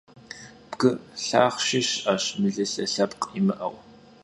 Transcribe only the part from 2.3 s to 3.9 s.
mılılhe lhepkh yimı'eu.